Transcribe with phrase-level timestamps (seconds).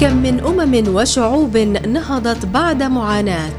[0.00, 3.58] كم من أمم وشعوب نهضت بعد معاناة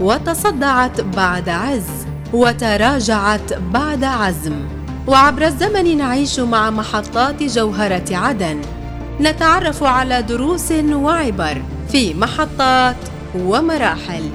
[0.00, 4.54] وتصدعت بعد عز وتراجعت بعد عزم.
[5.06, 8.60] وعبر الزمن نعيش مع محطات جوهرة عدن.
[9.20, 12.96] نتعرف على دروس وعبر في محطات
[13.34, 14.30] ومراحل.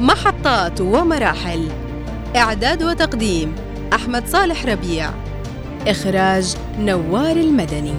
[0.00, 1.68] محطات ومراحل.
[2.36, 3.54] إعداد وتقديم
[3.92, 5.10] أحمد صالح ربيع.
[5.86, 7.94] إخراج نوار المدني.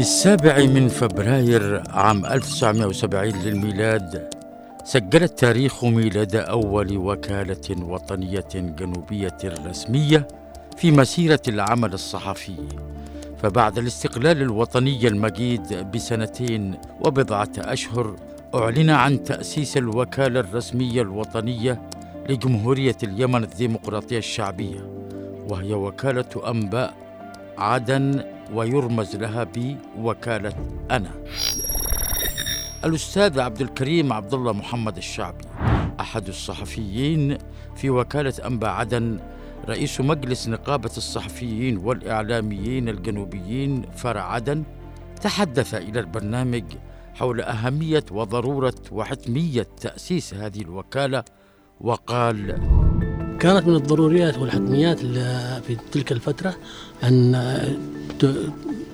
[0.00, 4.28] في السابع من فبراير عام 1970 للميلاد
[4.84, 10.28] سجل التاريخ ميلاد أول وكالة وطنية جنوبية رسمية
[10.76, 12.56] في مسيرة العمل الصحفي.
[13.42, 18.16] فبعد الاستقلال الوطني المجيد بسنتين وبضعة أشهر
[18.54, 21.82] أعلن عن تأسيس الوكالة الرسمية الوطنية
[22.28, 24.80] لجمهورية اليمن الديمقراطية الشعبية
[25.48, 26.94] وهي وكالة أنباء
[27.58, 29.46] عدن ويرمز لها
[29.96, 30.52] بوكالة
[30.90, 31.10] أنا.
[32.84, 35.44] الأستاذ عبد الكريم عبد الله محمد الشعبي
[36.00, 37.38] أحد الصحفيين
[37.76, 39.18] في وكالة أنباء عدن
[39.68, 44.62] رئيس مجلس نقابة الصحفيين والإعلاميين الجنوبيين فرع عدن
[45.22, 46.64] تحدث إلى البرنامج
[47.14, 51.24] حول أهمية وضرورة وحتمية تأسيس هذه الوكالة
[51.80, 52.60] وقال
[53.40, 54.98] كانت من الضروريات والحتميات
[55.66, 56.56] في تلك الفترة
[57.02, 57.34] أن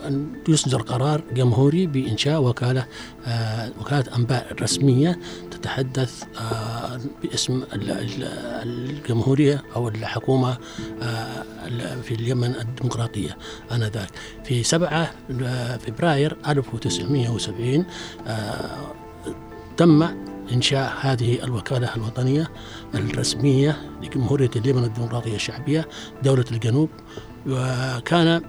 [0.06, 2.86] أن يصدر قرار جمهوري بإنشاء وكالة
[3.26, 5.18] آه، وكالة أنباء رسمية
[5.50, 10.58] تتحدث آه، باسم الجمهورية أو الحكومة
[11.02, 11.44] آه،
[12.02, 13.36] في اليمن الديمقراطية
[13.72, 14.10] آنذاك.
[14.44, 15.10] في 7
[15.78, 17.84] فبراير 1970
[19.76, 22.50] تم إنشاء هذه الوكالة الوطنية
[22.94, 25.88] الرسمية لجمهورية اليمن الديمقراطية الشعبية
[26.22, 26.88] دولة الجنوب
[27.46, 28.42] وكان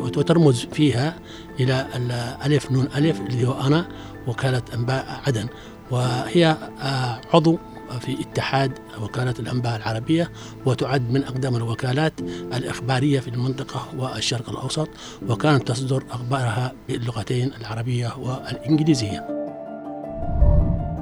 [0.00, 1.18] وترمز فيها
[1.60, 3.88] إلى الألف نون ألف اللي هو أنا
[4.26, 5.46] وكالة أنباء عدن.
[5.90, 7.58] وهي آه، عضو
[8.00, 10.30] في اتحاد وكالة الأنباء العربية
[10.66, 12.20] وتعد من أقدم الوكالات
[12.54, 14.88] الإخبارية في المنطقة والشرق الأوسط
[15.28, 19.42] وكانت تصدر أخبارها باللغتين العربية والإنجليزية.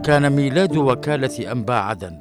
[0.05, 2.19] كان ميلاد وكالة أنباء عدن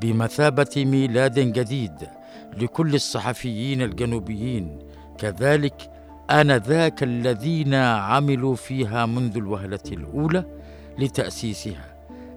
[0.00, 2.08] بمثابة ميلاد جديد
[2.56, 4.78] لكل الصحفيين الجنوبيين.
[5.18, 5.90] كذلك
[6.30, 10.44] آنذاك الذين عملوا فيها منذ الوهلة الأولى
[10.98, 11.94] لتأسيسها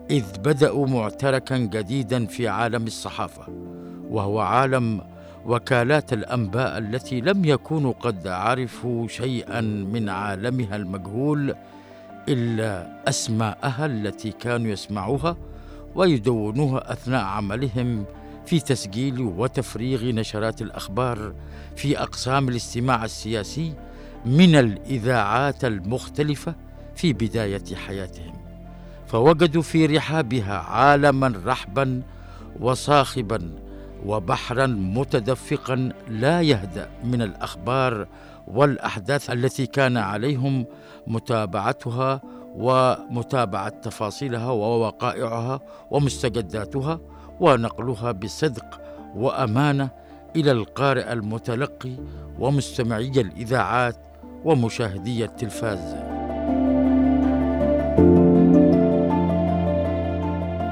[0.10, 3.44] إذ بدأوا معتركا جديدا في عالم الصحافة
[4.10, 5.02] وهو عالم
[5.46, 11.56] وكالات الأنباء التي لم يكونوا قد عرفوا شيئا من عالمها المجهول
[12.30, 15.38] إلا أسماءها التي كانوا يسمعوها
[15.96, 18.06] ويدونوها أثناء عملهم
[18.46, 21.34] في تسجيل وتفريغ نشرات الأخبار
[21.76, 23.74] في أقسام الاستماع السياسي
[24.26, 26.56] من الإذاعات المختلفة
[26.96, 28.34] في بداية حياتهم.
[29.08, 32.02] فوجدوا في رحابها عالما رحبا
[32.60, 33.52] وصاخبا
[34.06, 38.08] وبحرا متدفقا لا يهدأ من الأخبار
[38.48, 40.66] والأحداث التي كان عليهم
[41.08, 42.22] متابعتها
[42.56, 45.60] ومتابعة تفاصيلها ووقائعها
[45.92, 47.00] ومستجداتها
[47.40, 48.82] ونقلها بصدق
[49.16, 49.90] وأمانة
[50.36, 51.92] إلى القارئ المتلقي
[52.40, 53.98] ومستمعي الإذاعات
[54.46, 55.96] ومشاهدي التلفاز.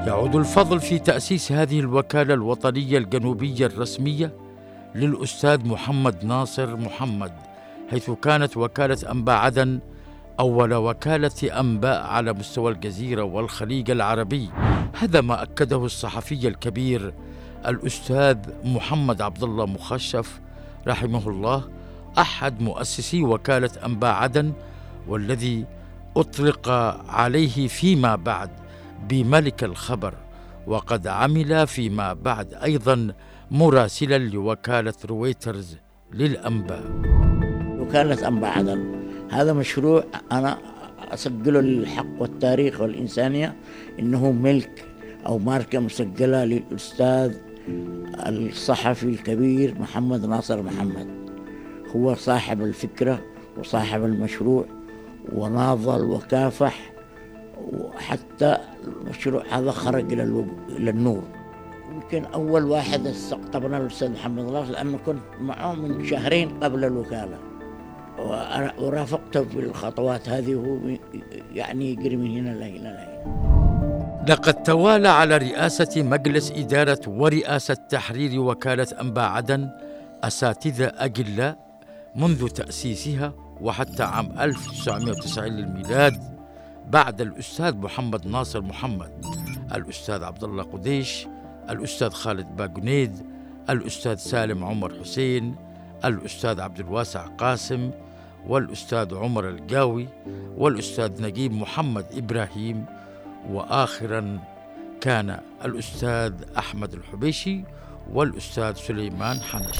[0.07, 4.31] يعود الفضل في تأسيس هذه الوكالة الوطنية الجنوبية الرسمية
[4.95, 7.31] للأستاذ محمد ناصر محمد.
[7.91, 9.79] حيث كانت وكالة أنباء عدن
[10.39, 14.49] أول وكالة أنباء على مستوى الجزيرة والخليج العربي.
[14.99, 17.13] هذا ما أكده الصحفي الكبير
[17.67, 20.39] الأستاذ محمد عبد الله مخشف
[20.87, 21.63] رحمه الله
[22.17, 24.53] أحد مؤسسي وكالة أنباء عدن
[25.07, 25.65] والذي
[26.17, 26.69] أطلق
[27.09, 28.49] عليه فيما بعد
[29.09, 30.13] بملك الخبر
[30.67, 33.13] وقد عمل فيما بعد أيضا
[33.51, 35.77] مراسلا لوكالة رويترز
[36.13, 37.24] للأنباء.
[37.85, 38.95] وكاله انباء عدن
[39.31, 40.57] هذا مشروع أنا
[41.13, 43.55] أسجله للحق والتاريخ والإنسانية
[43.99, 44.85] إنه ملك
[45.25, 47.35] أو ماركة مسجلة للأستاذ
[48.27, 51.07] الصحفي الكبير محمد ناصر محمد.
[51.95, 53.21] هو صاحب الفكرة
[53.57, 54.65] وصاحب المشروع
[55.33, 56.93] وناضل وكافح
[57.57, 58.57] وحتى
[58.87, 61.23] المشروع هذا خرج إلى النور.
[61.93, 67.54] يمكن أول واحد استقطبنا الأستاذ محمد ناصر لأنه كنت معه من شهرين قبل الوكالة.
[68.79, 70.97] ورافقته في الخطوات هذه وهو
[71.53, 74.25] يعني يجري من هنا لهنا لهنا.
[74.29, 79.69] لقد توالى على رئاسة مجلس إدارة ورئاسة تحرير وكالة أنباء عدن
[80.23, 81.57] أساتذة أجلاء
[82.15, 86.35] منذ تأسيسها وحتى عام 1990 للميلاد
[86.87, 89.25] بعد الأستاذ محمد ناصر محمد
[89.75, 91.27] الأستاذ عبد الله قديش
[91.69, 93.17] الأستاذ خالد باجنيد
[93.69, 95.55] الأستاذ سالم عمر حسين
[96.05, 97.91] الأستاذ عبد الواسع قاسم
[98.47, 100.07] والأستاذ عمر القاوي
[100.57, 102.85] والأستاذ نجيب محمد إبراهيم
[103.49, 104.39] وآخرا
[105.01, 107.63] كان الأستاذ أحمد الحبيشي
[108.11, 109.79] والأستاذ سليمان حنش.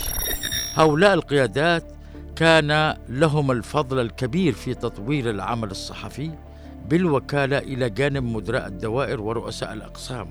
[0.74, 1.84] هؤلاء القيادات
[2.36, 6.32] كان لهم الفضل الكبير في تطوير العمل الصحفي
[6.90, 10.28] بالوكالة إلى جانب مدراء الدوائر ورؤساء الأقسام.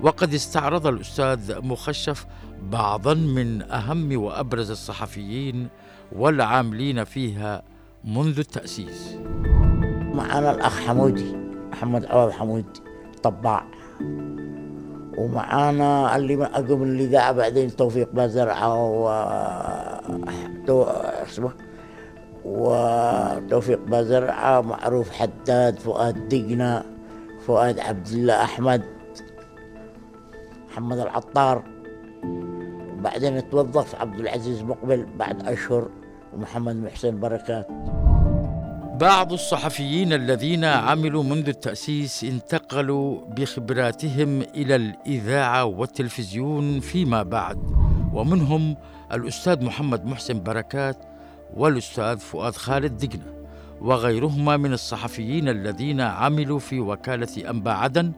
[0.00, 2.26] وقد استعرض الأستاذ مخشف
[2.62, 5.68] بعضا من أهم وأبرز الصحفيين
[6.12, 7.62] والعاملين فيها
[8.04, 9.16] منذ التأسيس.
[10.14, 11.36] معنا الأخ حمودي
[11.72, 12.80] محمد عوض حمودي
[13.22, 13.64] طباع.
[15.18, 19.08] ومعانا اللي ما أقوم الإذاعة بعدين توفيق بازرعة و
[21.22, 21.52] اسمه
[22.44, 26.82] وتوفيق بازرعة معروف حداد فؤاد دقنة
[27.46, 28.82] فؤاد عبد الله أحمد
[30.70, 31.62] محمد العطار.
[32.98, 35.88] وبعدين توظف عبد العزيز مقبل بعد أشهر.
[36.32, 37.68] ومحمد محسن بركات.
[39.00, 47.58] بعض الصحفيين الذين عملوا منذ التأسيس انتقلوا بخبراتهم إلى الإذاعة والتلفزيون فيما بعد
[48.12, 48.76] ومنهم
[49.12, 50.96] الأستاذ محمد محسن بركات
[51.54, 53.37] والأستاذ فؤاد خالد دقنة.
[53.80, 58.12] وغيرهما من الصحفيين الذين عملوا في وكالة أنبا عدن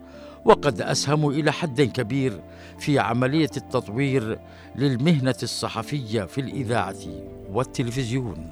[0.45, 2.41] وقد أسهموا إلى حد كبير
[2.79, 4.39] في عملية التطوير
[4.77, 6.97] للمهنة الصحفية في الإذاعة
[7.53, 8.51] والتلفزيون.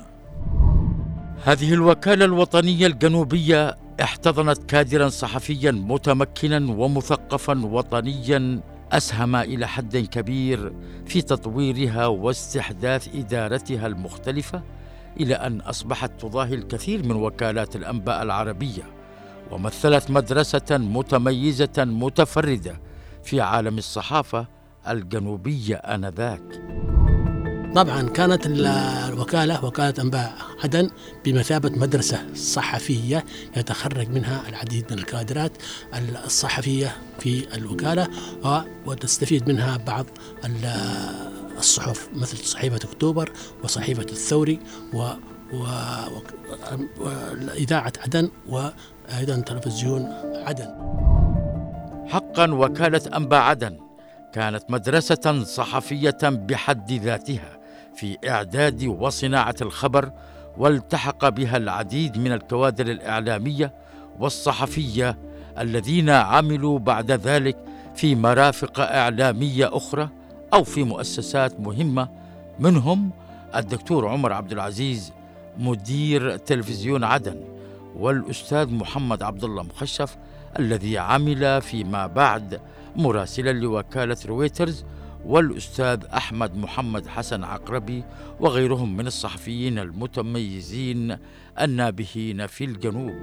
[1.44, 8.60] هذه الوكالة الوطنية الجنوبية احتضنت كادرا صحفيا متمكنا ومثقفا وطنيا
[8.92, 10.72] أسهم إلى حد كبير
[11.06, 14.62] في تطويرها واستحداث إدارتها المختلفة.
[15.20, 18.82] إلى أن أصبحت تضاهي الكثير من وكالات الأنباء العربية
[19.50, 22.80] ومثلت مدرسة متميزة متفردة
[23.24, 24.46] في عالم الصحافة
[24.88, 26.42] الجنوبية آنذاك.
[27.74, 30.32] طبعا كانت الوكالة وكالة أنباء
[30.64, 30.90] عدن
[31.24, 33.24] بمثابة مدرسة صحفية
[33.56, 35.52] يتخرج منها العديد من الكادرات
[36.24, 38.08] الصحفية في الوكالة
[38.86, 40.06] وتستفيد منها بعض
[41.58, 43.32] الصحف مثل صحيفة أكتوبر
[43.64, 44.58] وصحيفة الثوري
[44.94, 45.08] و
[47.00, 50.02] وإذاعة عدن وأيضا تلفزيون
[50.46, 50.68] عدن.
[52.08, 53.78] حقا وكالة أنباء عدن
[54.32, 57.58] كانت مدرسة صحفية بحد ذاتها
[57.96, 60.12] في إعداد وصناعة الخبر
[60.58, 63.72] والتحق بها العديد من الكوادر الإعلامية
[64.18, 65.18] والصحفية
[65.58, 67.56] الذين عملوا بعد ذلك
[67.94, 70.08] في مرافق إعلامية أخرى
[70.54, 72.08] أو في مؤسسات مهمة
[72.58, 73.10] منهم
[73.56, 75.12] الدكتور عمر عبد العزيز
[75.58, 77.40] مدير تلفزيون عدن
[77.96, 80.16] والأستاذ محمد عبد الله مخشف
[80.58, 82.60] الذي عمل فيما بعد
[82.96, 84.84] مراسلا لوكالة رويترز
[85.26, 88.04] والأستاذ أحمد محمد حسن عقربي
[88.40, 91.16] وغيرهم من الصحفيين المتميزين
[91.60, 93.14] النابهين في الجنوب.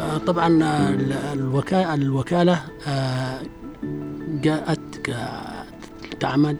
[0.00, 0.48] آه، طبعا
[1.32, 3.40] الوكالة, الوكالة آه،
[4.42, 5.10] جاءت
[6.20, 6.56] تعمل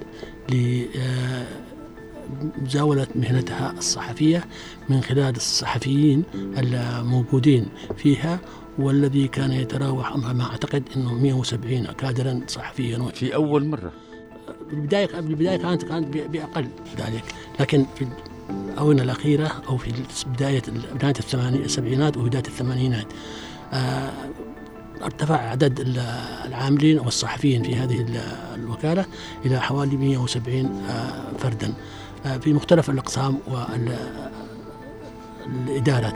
[2.60, 4.44] لمزاولة آه، مهنتها الصحفية
[4.88, 8.38] من خلال الصحفيين الموجودين فيها
[8.78, 12.98] والذي كان يتراوح ما أعتقد إنه 170 كادرا صحفيا.
[12.98, 13.92] في أول مرة.
[14.70, 17.24] بالبداية بالبداية كانت كانت بأقل ذلك
[17.60, 18.06] لكن في
[18.50, 19.92] الأونة الأخيرة أو في
[20.26, 20.62] بداية
[20.94, 21.14] بداية
[21.64, 23.06] السبعينات وبداية الثمانينات
[23.72, 24.10] آه،
[25.02, 25.80] ارتفع عدد
[26.46, 28.06] العاملين أو الصحفيين في هذه
[28.54, 29.06] الوكالة
[29.46, 31.74] إلى حوالي 170 آه، فردا
[32.26, 33.38] آه، في مختلف الأقسام
[35.66, 36.14] والادارات.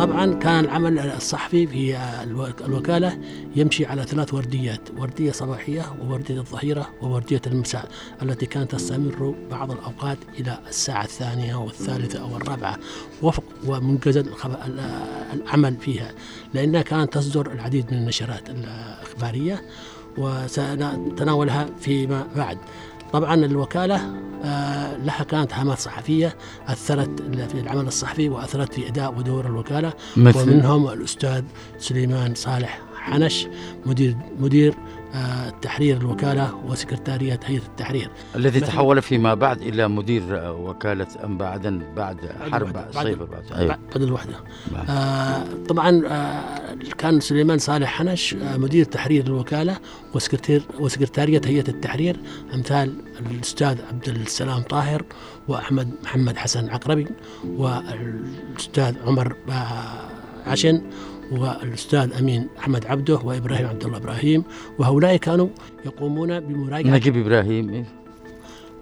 [0.00, 1.96] طبعا كان العمل الصحفي في
[2.64, 3.18] الوكالة
[3.56, 7.88] يمشي على ثلاث ورديات وردية صباحية ووردية الظهيرة ووردية المساء
[8.22, 12.78] التي كانت تستمر بعض الأوقات إلى الساعة الثانية والثالثة أو الرابعة.
[13.22, 14.24] وفق ومنجز
[15.32, 16.12] العمل فيها
[16.54, 19.62] لأنها كانت تصدر العديد من النشرات الإخبارية
[20.18, 22.58] وسنتناولها فيما بعد.
[23.12, 24.00] طبعا الوكالة
[24.44, 26.36] آه، لها كانت هامات صحفية
[26.68, 29.92] أثرت في العمل الصحفي وأثرت في أداء ودور الوكالة.
[30.16, 31.42] مثل؟ ومنهم الأستاذ
[31.78, 33.46] سليمان صالح حنش
[33.86, 34.74] مدير مدير
[35.62, 38.10] تحرير الوكالة وسكرتارية هيئة التحرير.
[38.36, 40.22] الذي تحول فيما بعد إلى مدير
[40.58, 42.16] وكالة أنبا عدن بعد
[42.52, 43.78] حرب صيفر بعد, أيوه.
[43.94, 44.34] بعد الوحدة.
[44.88, 46.60] آه طبعا آه
[46.98, 49.76] كان سليمان صالح حنش آه، مدير تحرير الوكالة
[50.14, 52.16] وسكرتير وسكرتارية هيئة التحرير
[52.54, 52.94] أمثال
[53.30, 55.02] الأستاذ عبد السلام طاهر
[55.48, 57.06] وأحمد محمد حسن عقربي
[57.44, 59.36] والأستاذ عمر
[60.46, 60.82] عشن
[61.30, 64.44] والأستاذ أمين أحمد عبده وإبراهيم عبد الله إبراهيم
[64.78, 65.48] وهؤلاء كانوا
[65.86, 67.84] يقومون بمراجعة نجيب إبراهيم إيه؟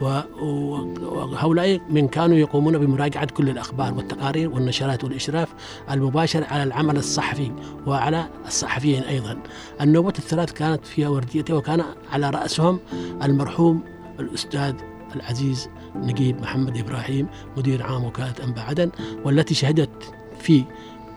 [0.01, 5.49] وهؤلاء من كانوا يقومون بمراجعة كل الأخبار والتقارير والنشرات والإشراف
[5.91, 7.53] المباشر على العمل الصحفي
[7.87, 9.39] وعلى الصحفيين أيضا
[9.81, 12.79] النوبة الثلاث كانت فيها ورديته وكان على رأسهم
[13.23, 13.83] المرحوم
[14.21, 14.75] الأستاذ
[15.17, 17.27] العزيز نجيب محمد إبراهيم
[17.57, 18.91] مدير عام وكالة أنباء عدن
[19.25, 20.65] والتي شهدت في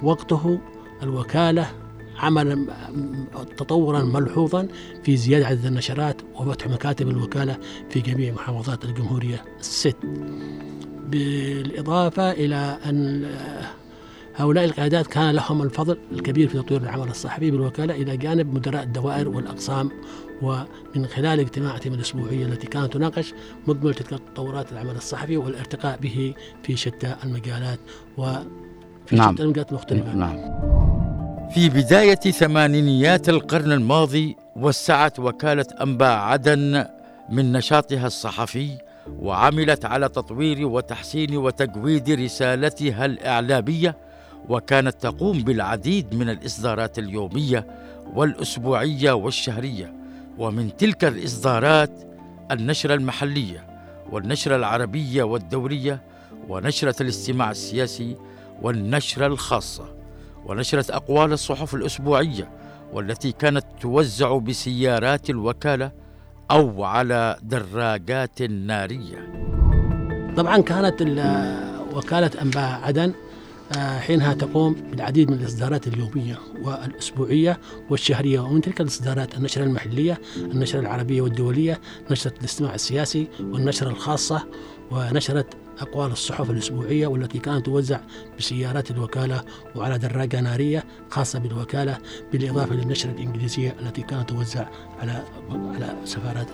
[0.04, 0.60] وقته
[1.04, 1.72] الوكالة
[2.18, 2.68] عمل
[3.58, 4.68] تطورا ملحوظا
[5.04, 7.58] في زيادة عدد النشرات وفتح مكاتب الوكالة
[7.90, 9.96] في جميع محافظات الجمهورية الست.
[11.10, 13.30] بالإضافة إلى أن
[14.36, 19.30] هؤلاء القيادات كان لهم الفضل الكبير في تطوير العمل الصحفي بالوكالة إلى جانب مدراء الدوائر
[19.30, 19.92] والأقسام
[20.42, 23.34] ومن خلال اجتماعاتهم الأسبوعية التي كانت تناقش
[23.68, 27.80] مجمل تلك تطورات العمل الصحفي والارتقاء به في شتى المجالات
[29.12, 29.34] وفي نعم.
[29.34, 30.38] شتى المجالات المختلفة نعم.
[31.50, 36.86] في بداية ثمانينيات القرن الماضي وسعت وكالة أنباء عدن
[37.30, 38.78] من نشاطها الصحفي
[39.20, 43.96] وعملت على تطوير وتحسين وتجويد رسالتها الإعلامية
[44.50, 47.68] وكانت تقوم بالعديد من الإصدارات اليومية
[48.14, 49.94] والأسبوعية والشهرية.
[50.38, 51.92] ومن تلك الإصدارات
[52.52, 53.68] النشرة المحلية
[54.12, 56.02] والنشرة العربية والدورية
[56.50, 58.16] ونشرة الاستماع السياسي
[58.62, 59.96] والنشرة الخاصة
[60.46, 62.50] ونشرت أقوال الصحف الأسبوعية
[62.94, 65.92] والتي كانت توزع بسيارات الوكالة
[66.52, 69.32] أو على دراجات نارية.
[70.38, 71.02] طبعا كانت
[71.96, 73.14] وكالة أنباء عدن
[73.78, 80.80] آه، حينها تقوم بالعديد من الإصدارات اليومية والأسبوعية والشهرية ومن تلك الإصدارات النشرة المحلية النشرة
[80.80, 84.48] العربية والدولية نشرة الاستماع السياسي والنشرة الخاصة
[84.92, 85.46] ونشرة
[85.82, 88.00] أقوال الصحف الأسبوعية والتي كانت توزع
[88.38, 89.44] بسيارات الوكالة
[89.76, 91.98] وعلى دراجة نارية خاصة بالوكالة
[92.32, 94.66] بالإضافة للنشرة الإنجليزية التي كانت توزع
[95.00, 96.48] على على سفارات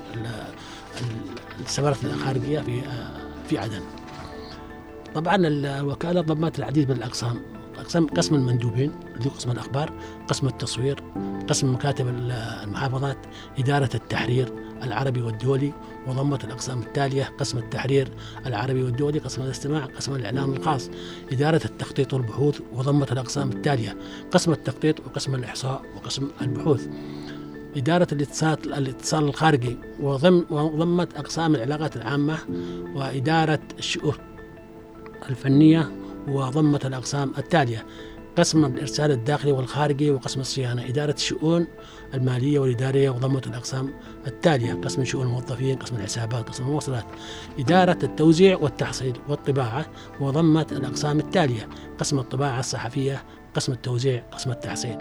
[1.60, 2.82] السفارات الخارجية في
[3.50, 3.82] في عدن.
[5.16, 7.57] طبعا الوكالة ضمت العديد من الأقسام
[7.88, 9.94] أقسام قسم المندوبين اللي قسم الأخبار
[10.28, 11.04] قسم التصوير
[11.50, 13.18] قسم مكاتب المحافظات
[13.60, 14.54] إدارة التحرير
[14.84, 15.74] العربي والدولي
[16.08, 18.12] وضمت الأقسام التالية قسم التحرير
[18.46, 20.90] العربي والدولي قسم الاستماع قسم الإعلام الخاص
[21.32, 23.98] إدارة التخطيط والبحوث وضمت الأقسام التالية
[24.32, 26.88] قسم التخطيط وقسم الإحصاء وقسم البحوث.
[27.78, 32.38] إدارة الاتصال الاتصال الخارجي وضم وضمت أقسام العلاقات العامة
[32.96, 34.16] وإدارة الشؤون
[35.30, 37.86] الفنية وضمت الأقسام التالية
[38.38, 40.86] قسم الإرسال الداخلي والخارجي وقسم الصيانة.
[40.86, 41.68] إدارة الشؤون
[42.14, 43.94] المالية والإدارية وضمت الأقسام
[44.28, 47.06] التالية قسم شؤون الموظفين قسم الحسابات قسم المواصلات.
[47.60, 49.86] إدارة التوزيع والتحصيل والطباعة
[50.20, 54.98] وضمت الأقسام التالية قسم الطباعة الصحفية قسم التوزيع قسم التحصيل.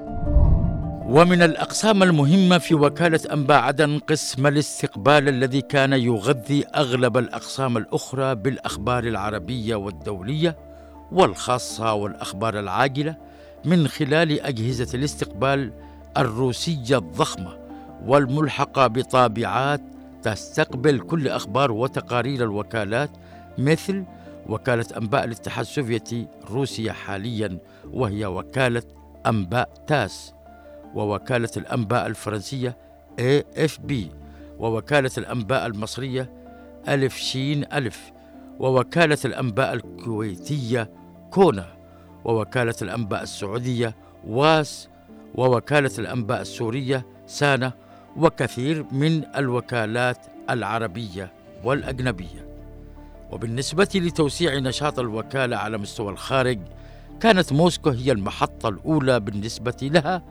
[1.09, 8.35] ومن الأقسام المهمة في وكالة أنباء عدن قسم الاستقبال الذي كان يغذي أغلب الأقسام الأخرى
[8.35, 10.76] بالأخبار العربية والدولية.
[11.13, 13.17] والخاصة والأخبار العاجلة
[13.65, 15.73] من خلال أجهزة الاستقبال
[16.17, 17.57] الروسية الضخمة
[18.07, 19.81] والملحقة بطابعات
[20.23, 23.11] تستقبل كل أخبار وتقارير الوكالات
[23.59, 24.05] مثل
[24.49, 27.59] وكالة أنباء الاتحاد السوفيتي روسيا حاليا
[27.93, 28.83] وهي وكالة
[29.27, 30.33] أنباء تاس
[30.95, 32.77] ووكالة الأنباء الفرنسية
[33.21, 33.93] AFP
[34.59, 36.33] ووكالة الأنباء المصرية
[36.89, 38.13] ألف شين ألف
[38.61, 40.91] ووكالة الأنباء الكويتية
[41.31, 41.67] كونا
[42.25, 43.97] ووكالة الأنباء السعودية
[44.27, 44.89] واس
[45.35, 47.73] ووكالة الأنباء السورية سانا
[48.17, 50.19] وكثير من الوكالات
[50.51, 51.33] العربية
[51.65, 52.47] والأجنبية.
[53.31, 56.59] وبالنسبة لتوسيع نشاط الوكالة على مستوى الخارج
[57.21, 60.23] كانت موسكو هي المحطة الأولى بالنسبة لها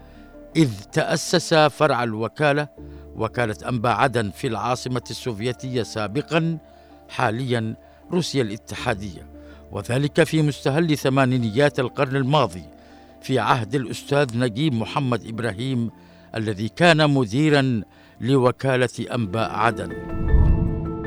[0.56, 2.68] إذ تأسس فرع الوكالة
[3.16, 6.58] وكالة أنباء عدن في العاصمة السوفيتية سابقا
[7.10, 7.76] حاليا
[8.12, 9.28] روسيا الاتحادية
[9.72, 12.64] وذلك في مستهل ثمانينيات القرن الماضي
[13.22, 15.92] في عهد الأستاذ نجيب محمد إبراهيم
[16.36, 17.82] الذي كان مديرا
[18.22, 19.92] لوكالة أنباء عدن.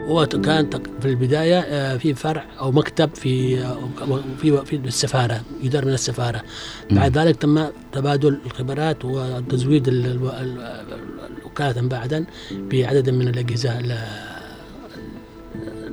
[0.09, 5.93] وكان في البداية آه، في فرع أو مكتب في آه، في في السفارة يدار من
[5.93, 6.43] السفارة.
[6.91, 9.89] بعد ذلك تم تبادل الخبرات وتزويد
[11.45, 13.79] وكالة أنباء عدن بعدد من الأجهزة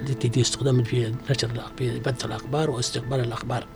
[0.09, 3.67] التي تستخدم في نشر في بث الأخبار واستقبال الأخبار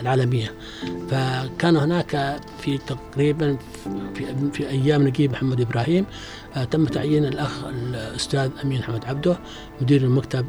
[0.00, 0.54] العالمية
[1.10, 3.58] فكان هناك في تقريبا
[4.14, 6.06] في, في أيام نجيب محمد إبراهيم
[6.56, 9.38] آه، تم تعيين الأخ الأستاذ أمين حمد عبده
[9.80, 10.46] مدير المكتب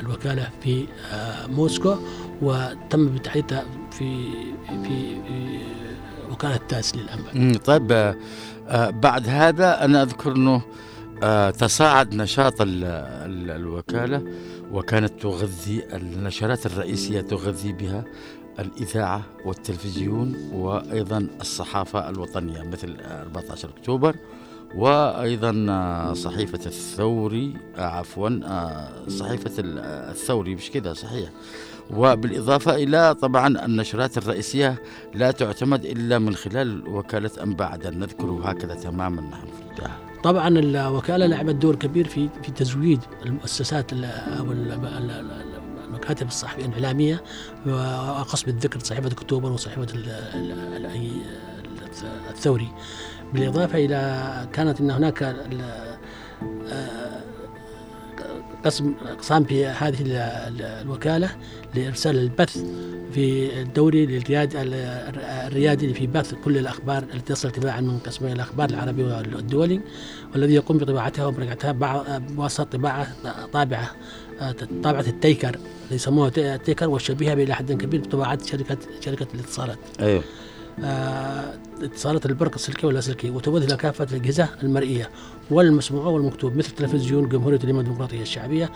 [0.00, 1.96] الوكالة في آه، موسكو
[2.42, 4.30] وتم بتعيينه في
[4.68, 5.16] في
[6.30, 7.58] وكالة تاس للأنباء.
[7.58, 7.92] طيب
[8.68, 10.62] آه، بعد هذا أنا أذكر إنه
[11.50, 14.22] تصاعد نشاط الوكالة
[14.72, 18.04] وكانت تغذي النشرات الرئيسية تغذي بها
[18.58, 24.16] الإذاعة والتلفزيون وأيضا الصحافة الوطنية مثل 14 أكتوبر
[24.74, 31.30] وأيضا آه، صحيفة الثوري آه، عفوا آه، صحيفة الثوري مش كذا صحيح.
[31.90, 34.82] وبالإضافة إلى طبعا النشرات الرئيسية
[35.14, 40.48] لا تعتمد إلا من خلال وكالة انباء عدن نذكره هكذا تماما نحن في البدايه طبعا
[40.48, 44.52] الوكاله لعبت دور كبير في في تزويد المؤسسات أو
[45.84, 47.22] المكاتب الصحفية الإعلامية
[47.66, 49.86] وقصد الذكر صحيفة أكتوبر وصحيفة
[52.30, 52.68] الثوري.
[53.32, 55.36] بالإضافة إلى كانت أن هناك
[58.64, 59.96] قسم اقسام في هذه
[60.82, 61.30] الوكالة
[61.74, 62.64] لإرسال البث
[63.12, 64.52] في الدوري للرياد
[65.46, 69.80] الريادي في بث كل الأخبار التي تصل تباعا من قسم الأخبار العربي والدولي
[70.32, 71.72] والذي يقوم بطباعتها ومراجعتها
[72.18, 73.06] بواسطه طباعه
[73.52, 73.90] طابعة
[74.82, 75.56] طابعة التيكر
[75.90, 79.78] يسموها التيكر والشبيهه إلى حد كبير بطباعات شركه شركة الاتصالات.
[80.00, 80.22] أيوه
[81.82, 85.10] اتصالات البرق السلكي واللاسلكي وتوجه كافة الأجهزة المرئية
[85.50, 88.70] والمسموع والمكتوب مثل تلفزيون جمهورية اليمن الديمقراطية الشعبية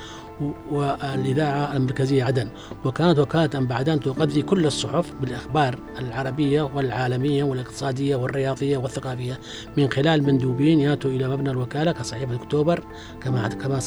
[0.70, 2.48] والإذاعة المركزية عدن.
[2.84, 9.38] وكانت وكالة أنبعدان تغذي كل الصحف بالأخبار العربية والعالمية والاقتصادية والرياضية والثقافية.
[9.76, 12.84] من خلال مندوبين ياتوا إلى مبنى الوكالة كصحيفة أكتوبر
[13.20, 13.80] كما كما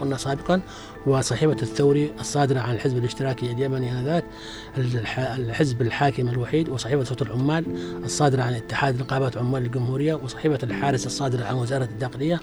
[0.00, 0.60] قلنا سابقا
[1.06, 4.24] وصحيفة الثوري الصادرة عن الحزب الاشتراكي اليمني آنذاك
[5.16, 7.64] الحزب الحاكم الوحيد وصحيفة صوت العمال
[8.04, 12.40] الصادرة عن اتحاد نقابات عمال الجمهورية وصحيفة الحارس الصادرة عن وزارة الداخلية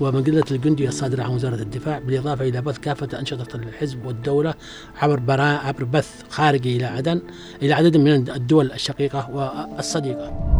[0.00, 4.54] ومجلة الجندي الصادرة عن وزارة الدفاع بالإضافة إلى بث كافة أنشطة الحزب والدولة
[5.02, 7.22] عبر عبر بث خارجي إلى عدن
[7.62, 10.56] إلى عدد من الدول الشقيقة والصديقة.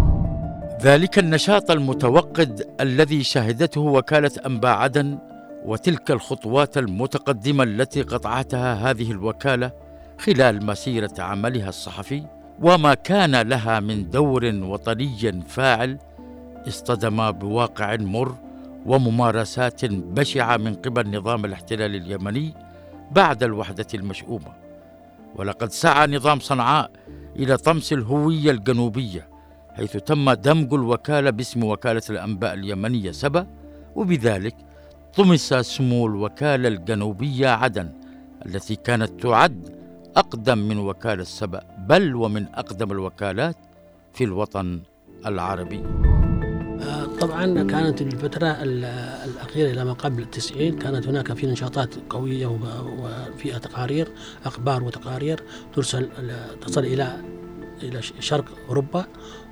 [0.82, 5.18] ذلك النشاط المتوقد الذي شهدته وكالة أنباء عدن
[5.64, 9.72] وتلك الخطوات المتقدمة التي قطعتها هذه الوكالة
[10.18, 12.22] خلال مسيرة عملها الصحفي
[12.62, 15.98] وما كان لها من دور وطني فاعل
[16.68, 18.34] اصطدم بواقع مر
[18.86, 22.54] وممارسات بشعة من قبل نظام الاحتلال اليمني
[23.10, 24.52] بعد الوحدة المشؤومة.
[25.36, 26.90] ولقد سعى نظام صنعاء
[27.36, 29.28] إلى طمس الهوية الجنوبية
[29.76, 33.46] حيث تم دمج الوكالة باسم وكالة الأنباء اليمنية سبا
[33.96, 34.56] وبذلك
[35.16, 37.88] طمس سمو الوكالة الجنوبية عدن
[38.46, 39.76] التي كانت تعد
[40.16, 43.56] أقدم من وكالة سبأ بل ومن أقدم الوكالات
[44.12, 44.80] في الوطن
[45.26, 46.09] العربي.
[47.20, 48.46] طبعا كانت الفترة
[49.24, 52.46] الأخيرة إلى ما قبل التسعين كانت هناك في نشاطات قوية
[52.98, 54.08] وفيها تقارير
[54.44, 55.40] أخبار وتقارير
[55.74, 56.08] ترسل
[56.60, 57.20] تصل إلى
[57.82, 59.06] إلى شرق أوروبا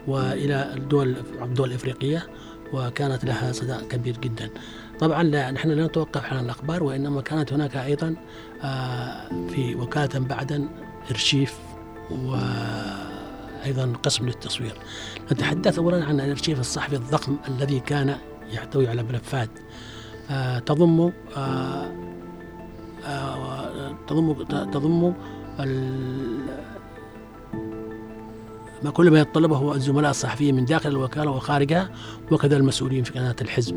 [0.06, 2.26] وإلى الدول الدول الإفريقية
[2.72, 4.50] وكانت لها صدى كبير جدا.
[5.00, 8.16] طبعا نحن لا نتوقف عن الأخبار وإنما كانت هناك أيضا
[8.62, 10.68] آه، في وكالة بعدا
[11.10, 11.54] إرشيف
[13.58, 14.74] وأيضا قسم للتصوير.
[15.32, 18.16] نتحدث أولا عن الإرشيف الصحفي الضخم الذي كان
[18.52, 19.50] يحتوي على ملفات.
[20.30, 21.88] آه، تضم آه،
[24.08, 25.14] تضم تضم
[28.82, 31.90] ما كل ما يتطلبه الزملاء الصحفيين من داخل الوكالة وخارجها
[32.30, 33.76] وكذا المسؤولين في قناة الحزب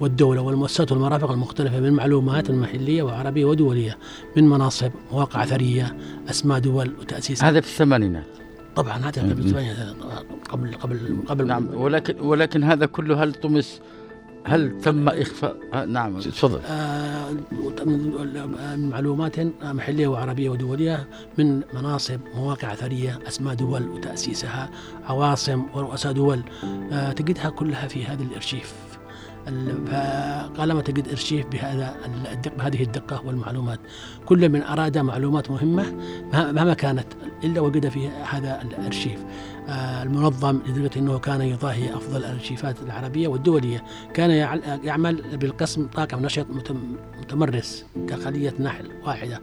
[0.00, 3.98] والدولة والمؤسسات والمرافق المختلفة من معلومات محلية وعربية ودولية
[4.36, 5.96] من مناصب مواقع أثرية
[6.30, 7.44] أسماء دول وتأسيس.
[7.44, 8.39] هذا في الثمانينات.
[8.76, 9.96] طبعا هذا الثمانينات
[10.48, 13.80] قبل قبل قبل نعم ولكن ولكن هذا كله هل طمس
[14.44, 16.20] هل تم إخفاء؟ آه نعم.
[16.20, 16.60] تفضل.
[16.66, 17.30] آه
[18.76, 24.70] معلومات محلية وعربية ودولية من مناصب مواقع أثرية أسماء دول وتأسيسها
[25.04, 26.42] عواصم ورؤساء دول.
[26.92, 28.74] آه تجدها كلها في هذا الإرشيف.
[29.86, 31.96] فقالما تجد إرشيف بهذا
[32.58, 33.80] بهذه الدقة والمعلومات.
[34.26, 35.94] كل من أراد معلومات مهمة
[36.32, 37.06] مهما كانت
[37.44, 39.24] إلا وجد في هذا الارشيف
[39.68, 43.84] آه، المنظم لدرجه إنه كان يضاهي أفضل الأرشيفات العربية والدولية.
[44.14, 44.30] كان
[44.84, 46.46] يعمل بالقسم طاقم نشط
[47.20, 49.40] متمرس كخلية نحل واحدة.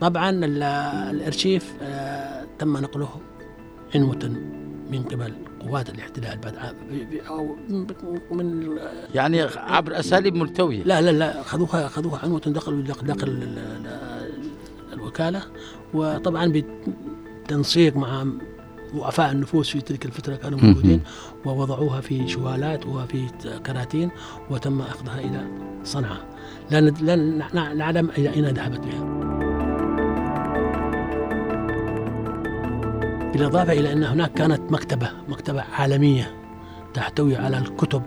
[0.00, 0.30] طبعا
[1.10, 3.08] الإرشيف آه، تم نقله
[3.94, 4.36] عنوة
[4.90, 5.32] من قبل
[5.68, 6.54] قوات الاحتلال بعد
[7.28, 7.56] أو
[8.30, 8.78] من
[9.14, 10.82] يعني عبر أساليب ملتوية.
[10.82, 13.58] لا لا لا خذوها خذوها عنوة دخلوا داخل
[14.92, 15.42] الوكالة.
[15.94, 16.62] وطبعا
[17.44, 18.26] بتنسيق مع
[18.96, 21.00] ضعفاء النفوس في تلك الفترة كانوا موجودين
[21.44, 23.26] ووضعوها في شوالات وفي
[23.66, 24.10] كراتين
[24.50, 25.46] وتم أخذها إلى
[25.84, 26.24] صنعاء.
[26.70, 26.80] لا
[27.74, 29.33] نعلم إلى أين ذهبت بها.
[33.34, 36.34] بالإضافة إلى أن هناك كانت مكتبة مكتبة عالمية
[36.94, 38.02] تحتوي على الكتب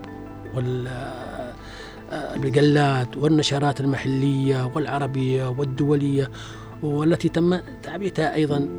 [2.36, 6.32] والمجلات والنشرات المحلية والعربية والدولية
[6.84, 8.70] والتي تم تعبئتها أيضا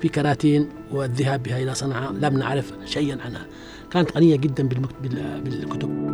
[0.00, 2.12] في كراتين والذهاب بها إلى صنعاء.
[2.12, 3.46] لم نعرف شيئا عنها.
[3.90, 4.68] كانت غنية جدا
[5.44, 6.04] بالكتب.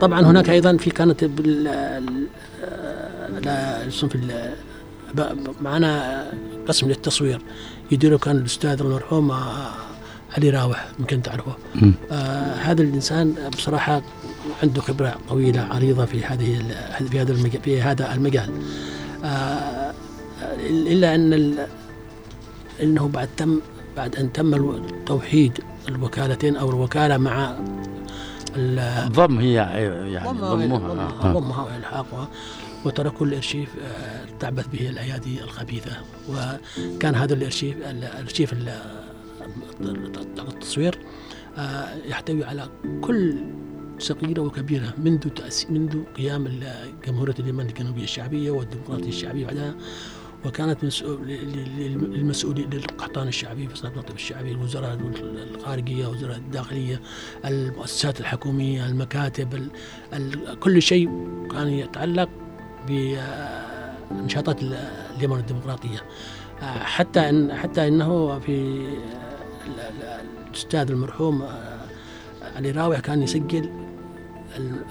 [0.00, 1.24] طبعا هناك أيضا في كانت
[3.86, 4.16] الصنف
[5.60, 6.24] معنا
[6.68, 7.40] قسم للتصوير
[7.90, 9.70] يديره كان الأستاذ المرحوم آه،
[10.36, 11.56] علي راوح يمكن تعرفه.
[12.10, 14.02] آه هذا الإنسان بصراحة
[14.62, 16.62] عنده خبرة طويلة عريضة في هذه
[17.10, 18.50] في هذا المجال في هذا المجال.
[19.24, 19.92] آه
[20.70, 21.54] إلا أن
[22.82, 23.60] إنه بعد تم
[23.96, 25.52] بعد أن تم توحيد
[25.88, 27.56] الوكالتين أو الوكالة مع
[29.08, 29.52] ضم هي
[30.12, 31.62] يعني ضمها ضمها.
[31.62, 32.28] والحاقها
[32.84, 35.96] وتركوا الارشيف آه، تعبث به الأيادي الخبيثة.
[36.28, 38.54] وكان هذا الأرشيف الأرشيف
[40.38, 40.98] التصوير
[41.58, 42.68] آه، يحتوي على
[43.00, 43.36] كل
[43.98, 45.28] صغيرة وكبيرة منذ
[45.70, 46.60] منذ قيام
[47.06, 49.74] جمهورية اليمن الجنوبية الشعبية والديمقراطية الشعبية بعدها
[50.46, 54.98] وكانت للمسؤولين للقحطان الشعبي في المكتب الشعبي الوزراء
[55.54, 57.00] الخارجية وزراء الداخلية
[57.44, 59.68] المؤسسات الحكومية المكاتب
[60.60, 61.08] كل شيء
[61.50, 62.28] كان يتعلق
[62.88, 64.62] بنشاطات
[65.16, 65.98] اليمن الديمقراطية.
[66.80, 68.86] حتى ان حتى إنه في
[70.48, 71.48] الأستاذ المرحوم
[72.56, 73.70] علي راوح كان يسجل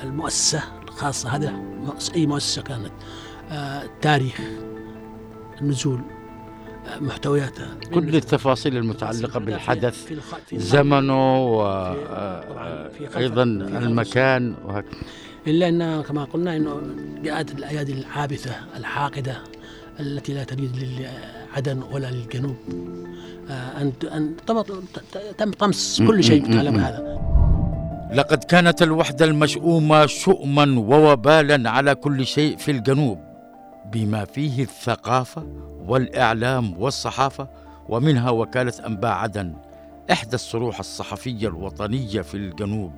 [0.03, 1.29] المؤسسة الخاصة.
[1.29, 1.53] هذا
[2.15, 2.91] أي مؤسسة كانت.
[4.01, 4.41] تاريخ
[5.61, 6.01] النزول
[7.01, 14.55] محتوياتها كل التفاصيل المتعلقة بالحدث في في زمنه وأيضا المكان.
[14.65, 14.91] وهكذا.
[15.47, 16.81] إلا أن كما قلنا أنه
[17.23, 19.37] جاءت الأيادي العابثة الحاقدة
[19.99, 22.55] التي لا تريد لعدن ولا للجنوب.
[23.49, 24.35] آه، أن أن
[25.37, 27.17] تم طمس كل شيء متعلق بهذا
[28.13, 33.19] لقد كانت الوحدة المشؤومة شؤما ووبالا على كل شيء في الجنوب
[33.91, 35.47] بما فيه الثقافة
[35.87, 37.47] والإعلام والصحافة
[37.89, 39.53] ومنها وكالة أنباء عدن
[40.11, 42.91] إحدى الصروح الصحفية الوطنية في الجنوب.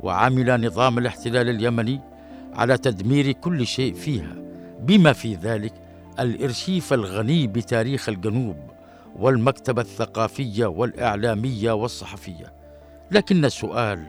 [0.00, 2.00] وعمل نظام الاحتلال اليمني
[2.54, 4.34] على تدمير كل شيء فيها
[4.80, 5.72] بما في ذلك
[6.20, 8.56] الإرشيف الغني بتاريخ الجنوب
[9.16, 12.52] والمكتبة الثقافية والإعلامية والصحفية.
[13.10, 14.04] لكن السؤال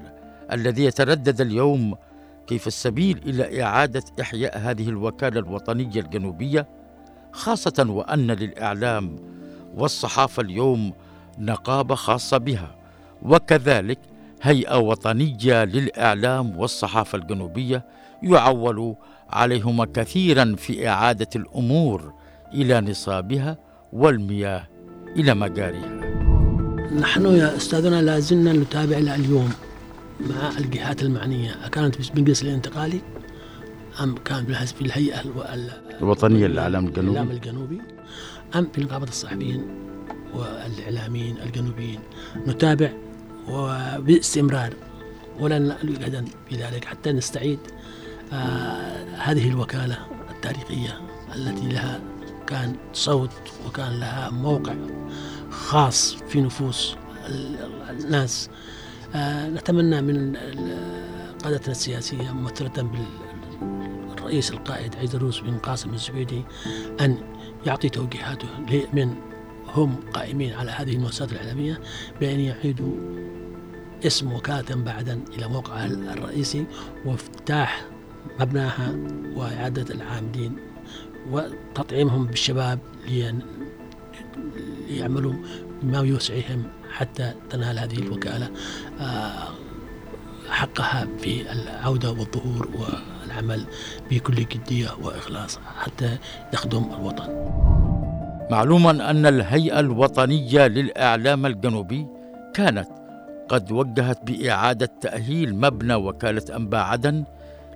[0.51, 1.95] الذي يتردد اليوم
[2.47, 6.67] كيف السبيل إلى إعادة إحياء هذه الوكالة الوطنية الجنوبية؟
[7.31, 9.15] خاصة وأن للإعلام
[9.75, 10.93] والصحافة اليوم
[11.39, 12.75] نقابة خاصة بها
[13.21, 13.99] وكذلك
[14.41, 17.85] هيئة وطنية للإعلام والصحافة الجنوبية
[18.23, 18.95] يعول
[19.29, 22.13] عليهما كثيرا في إعادة الأمور
[22.53, 23.57] إلى نصابها
[23.93, 24.67] والمياه
[25.15, 25.97] إلى مجاريها.
[26.99, 29.49] نحن يا أستاذنا لا زلنا نتابع اليوم
[30.19, 33.01] مع الجهات المعنية كانت في المجلس الانتقالي
[34.03, 35.21] أم كان في الهيئة
[36.01, 37.81] الوطنية للإعلام الجنوبي؟ الإعلام الجنوبي
[38.55, 39.67] أم في نقابه الصحفيين
[40.33, 41.99] والإعلاميين الجنوبيين.
[42.47, 42.91] نتابع
[43.49, 44.73] وباستمرار
[45.39, 47.59] ولن نألو أبدا في ذلك حتى نستعيد
[48.33, 49.97] آه هذه الوكالة
[50.31, 51.01] التاريخية
[51.35, 52.01] التي لها
[52.47, 53.31] كان صوت
[53.67, 54.73] وكان لها موقع
[55.51, 56.95] خاص في نفوس
[57.89, 58.49] الناس.
[59.15, 60.35] آه نتمنى من
[61.43, 62.89] قادتنا السياسية ممثلة
[64.11, 66.43] بالرئيس القائد عيدروس بن قاسم الزبيدي
[67.01, 67.17] أن
[67.65, 68.47] يعطي توجيهاته
[68.93, 69.15] من
[69.75, 71.81] هم قائمين على هذه المؤسسات الإعلامية
[72.19, 72.95] بأن يعيدوا
[74.05, 76.65] اسم وكالة بعدا إلى موقعها الرئيسي
[77.05, 77.85] وافتتاح
[78.39, 78.95] مبناها
[79.35, 80.57] وإعادة العاملين
[81.31, 82.79] وتطعيمهم بالشباب
[84.87, 85.33] ليعملوا
[85.81, 88.51] بما يسعهم حتى تنال هذه الوكالة.
[88.99, 89.47] آه،
[90.49, 93.65] حقها في العودة والظهور والعمل
[94.11, 96.17] بكل جدية وإخلاص حتى
[96.53, 97.27] يخدم الوطن.
[98.51, 102.07] معلوما أن الهيئة الوطنية للإعلام الجنوبي
[102.53, 102.87] كانت
[103.49, 107.23] قد وجهت بإعادة تأهيل مبنى وكالة أنباء عدن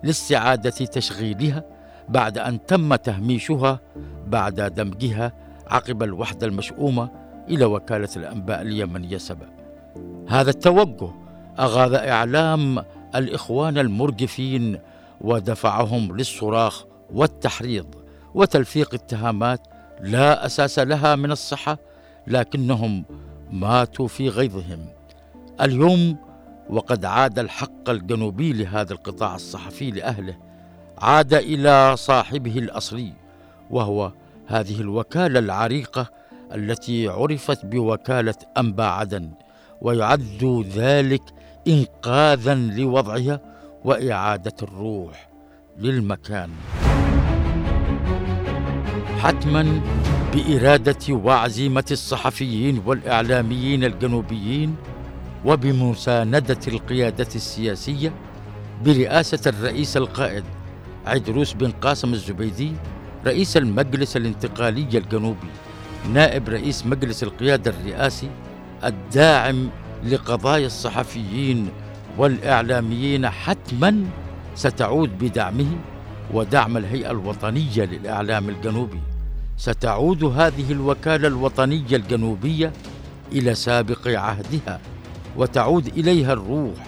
[0.04, 1.64] لاستعادة تشغيلها
[2.10, 3.80] بعد أن تم تهميشها
[4.28, 5.34] بعد دمجها
[5.68, 7.10] عقب الوحدة المشؤومة
[7.50, 9.50] إلى وكالة الأنباء اليمنية سبأ
[10.28, 11.10] هذا التوجه
[11.60, 12.84] أغاض إعلام
[13.16, 14.80] الإخوان المرجفين
[15.22, 17.96] ودفعهم للصراخ والتحريض
[18.34, 19.68] وتلفيق اتهامات
[20.02, 21.78] لا أساس لها من الصحة
[22.28, 23.06] لكنهم
[23.52, 24.86] ماتوا في غيظهم.
[25.62, 26.18] اليوم
[26.70, 30.38] وقد عاد الحق الجنوبي لهذا القطاع الصحفي لأهله
[30.98, 33.14] عاد إلى صاحبه الأصلي
[33.70, 34.12] وهو
[34.48, 36.10] هذه الوكالة العريقة
[36.56, 39.32] التي عرفت بوكالة أنبا عدن
[39.82, 41.24] ويعد ذلك
[41.68, 43.40] إنقاذا لوضعها
[43.86, 45.30] وإعادة الروح
[45.78, 46.50] للمكان.
[49.24, 49.82] حتما
[50.34, 54.76] بإرادة وعزيمة الصحفيين والإعلاميين الجنوبيين
[55.46, 58.14] وبمساندة القيادة السياسية
[58.86, 60.44] برئاسة الرئيس القائد
[61.06, 62.72] عدروس بن قاسم الزبيدي
[63.26, 65.52] رئيس المجلس الانتقالي الجنوبي
[66.14, 68.30] نائب رئيس مجلس القيادة الرئاسي
[68.84, 69.70] الداعم
[70.04, 71.70] لقضايا الصحفيين
[72.18, 74.06] والإعلاميين حتما
[74.56, 75.78] ستعود بدعمه
[76.34, 79.00] ودعم الهيئة الوطنية للإعلام الجنوبي.
[79.58, 82.74] ستعود هذه الوكالة الوطنية الجنوبية
[83.32, 84.80] إلى سابق عهدها
[85.38, 86.88] وتعود إليها الروح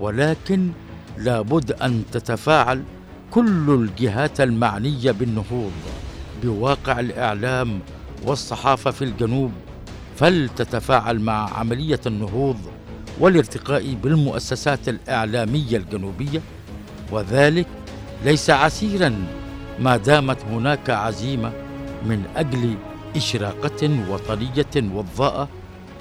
[0.00, 0.70] ولكن
[1.18, 2.82] لابد أن تتفاعل
[3.30, 5.72] كل الجهات المعنية بالنهوض
[6.42, 7.80] بواقع الإعلام
[8.26, 9.52] والصحافة في الجنوب
[10.16, 12.56] فلتتفاعل مع عملية النهوض
[13.20, 16.40] والارتقاء بالمؤسسات الإعلامية الجنوبية.
[17.12, 17.66] وذلك
[18.24, 19.26] ليس عسيرا
[19.80, 21.52] ما دامت هناك عزيمة
[22.04, 22.74] من أجل
[23.16, 25.48] إشراقة وطنية وضاءة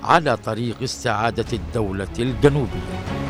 [0.03, 3.22] على طريق استعادة الدولة الجنوبية.